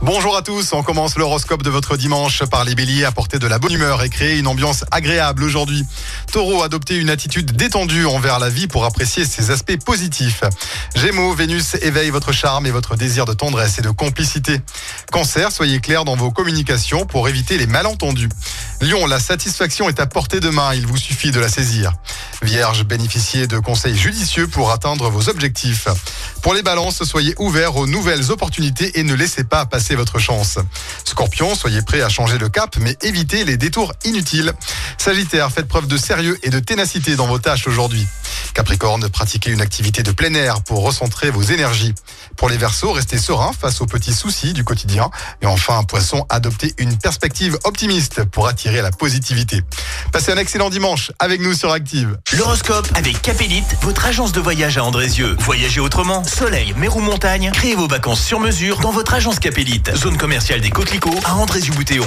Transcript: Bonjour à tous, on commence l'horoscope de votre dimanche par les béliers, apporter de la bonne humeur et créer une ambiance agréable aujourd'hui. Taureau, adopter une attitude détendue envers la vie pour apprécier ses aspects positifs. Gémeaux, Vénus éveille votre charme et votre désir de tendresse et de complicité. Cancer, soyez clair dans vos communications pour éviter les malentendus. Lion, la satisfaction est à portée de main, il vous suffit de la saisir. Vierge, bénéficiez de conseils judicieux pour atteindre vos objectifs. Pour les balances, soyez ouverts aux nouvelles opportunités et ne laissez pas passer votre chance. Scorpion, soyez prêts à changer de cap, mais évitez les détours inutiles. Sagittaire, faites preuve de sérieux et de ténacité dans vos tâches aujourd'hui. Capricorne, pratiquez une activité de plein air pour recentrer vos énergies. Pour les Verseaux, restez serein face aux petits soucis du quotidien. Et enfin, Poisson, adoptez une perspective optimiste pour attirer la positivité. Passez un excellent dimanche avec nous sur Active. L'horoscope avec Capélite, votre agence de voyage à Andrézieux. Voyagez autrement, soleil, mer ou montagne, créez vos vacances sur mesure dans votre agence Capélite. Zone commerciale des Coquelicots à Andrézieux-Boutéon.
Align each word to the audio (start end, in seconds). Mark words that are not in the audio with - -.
Bonjour 0.00 0.34
à 0.36 0.40
tous, 0.40 0.72
on 0.72 0.82
commence 0.82 1.16
l'horoscope 1.16 1.62
de 1.62 1.68
votre 1.68 1.98
dimanche 1.98 2.42
par 2.44 2.64
les 2.64 2.74
béliers, 2.74 3.04
apporter 3.04 3.38
de 3.38 3.46
la 3.46 3.58
bonne 3.58 3.72
humeur 3.72 4.02
et 4.02 4.08
créer 4.08 4.38
une 4.38 4.46
ambiance 4.46 4.84
agréable 4.90 5.44
aujourd'hui. 5.44 5.84
Taureau, 6.32 6.62
adopter 6.62 6.96
une 6.96 7.10
attitude 7.10 7.52
détendue 7.52 8.06
envers 8.06 8.38
la 8.38 8.48
vie 8.48 8.66
pour 8.66 8.86
apprécier 8.86 9.26
ses 9.26 9.50
aspects 9.50 9.76
positifs. 9.84 10.42
Gémeaux, 10.94 11.34
Vénus 11.34 11.74
éveille 11.82 12.08
votre 12.10 12.32
charme 12.32 12.66
et 12.66 12.70
votre 12.70 12.96
désir 12.96 13.26
de 13.26 13.34
tendresse 13.34 13.78
et 13.78 13.82
de 13.82 13.90
complicité. 13.90 14.60
Cancer, 15.12 15.52
soyez 15.52 15.80
clair 15.80 16.04
dans 16.04 16.16
vos 16.16 16.30
communications 16.30 17.04
pour 17.04 17.28
éviter 17.28 17.58
les 17.58 17.66
malentendus. 17.66 18.30
Lion, 18.80 19.06
la 19.06 19.20
satisfaction 19.20 19.88
est 19.88 20.00
à 20.00 20.06
portée 20.06 20.40
de 20.40 20.48
main, 20.48 20.72
il 20.74 20.86
vous 20.86 20.98
suffit 20.98 21.30
de 21.30 21.40
la 21.40 21.48
saisir. 21.48 21.92
Vierge, 22.42 22.84
bénéficiez 22.84 23.46
de 23.46 23.58
conseils 23.58 23.96
judicieux 23.96 24.46
pour 24.46 24.70
atteindre 24.70 25.10
vos 25.10 25.28
objectifs. 25.28 25.88
Pour 26.42 26.54
les 26.54 26.62
balances, 26.62 27.02
soyez 27.04 27.34
ouverts 27.38 27.76
aux 27.76 27.86
nouvelles 27.86 28.30
opportunités 28.30 28.98
et 28.98 29.02
ne 29.02 29.14
laissez 29.14 29.44
pas 29.44 29.66
passer 29.66 29.96
votre 29.96 30.18
chance. 30.18 30.58
Scorpion, 31.04 31.54
soyez 31.54 31.82
prêts 31.82 32.02
à 32.02 32.08
changer 32.08 32.38
de 32.38 32.46
cap, 32.46 32.76
mais 32.78 32.96
évitez 33.02 33.44
les 33.44 33.56
détours 33.56 33.92
inutiles. 34.04 34.52
Sagittaire, 34.98 35.50
faites 35.50 35.68
preuve 35.68 35.86
de 35.86 35.96
sérieux 35.96 36.38
et 36.42 36.50
de 36.50 36.60
ténacité 36.60 37.16
dans 37.16 37.26
vos 37.26 37.38
tâches 37.38 37.66
aujourd'hui. 37.66 38.06
Capricorne, 38.56 39.06
pratiquez 39.10 39.50
une 39.50 39.60
activité 39.60 40.02
de 40.02 40.12
plein 40.12 40.32
air 40.32 40.62
pour 40.62 40.82
recentrer 40.82 41.28
vos 41.28 41.42
énergies. 41.42 41.92
Pour 42.38 42.48
les 42.48 42.56
Verseaux, 42.56 42.90
restez 42.90 43.18
serein 43.18 43.52
face 43.52 43.82
aux 43.82 43.86
petits 43.86 44.14
soucis 44.14 44.54
du 44.54 44.64
quotidien. 44.64 45.10
Et 45.42 45.46
enfin, 45.46 45.84
Poisson, 45.84 46.24
adoptez 46.30 46.72
une 46.78 46.96
perspective 46.96 47.58
optimiste 47.64 48.24
pour 48.24 48.48
attirer 48.48 48.80
la 48.80 48.90
positivité. 48.90 49.60
Passez 50.10 50.32
un 50.32 50.38
excellent 50.38 50.70
dimanche 50.70 51.12
avec 51.18 51.42
nous 51.42 51.52
sur 51.52 51.70
Active. 51.70 52.16
L'horoscope 52.32 52.88
avec 52.94 53.20
Capélite, 53.20 53.76
votre 53.82 54.06
agence 54.06 54.32
de 54.32 54.40
voyage 54.40 54.78
à 54.78 54.84
Andrézieux. 54.84 55.36
Voyagez 55.40 55.80
autrement, 55.80 56.24
soleil, 56.24 56.72
mer 56.78 56.96
ou 56.96 57.00
montagne, 57.00 57.50
créez 57.52 57.74
vos 57.74 57.88
vacances 57.88 58.24
sur 58.24 58.40
mesure 58.40 58.78
dans 58.78 58.90
votre 58.90 59.12
agence 59.12 59.38
Capélite. 59.38 59.94
Zone 59.94 60.16
commerciale 60.16 60.62
des 60.62 60.70
Coquelicots 60.70 61.20
à 61.26 61.34
Andrézieux-Boutéon. 61.34 62.06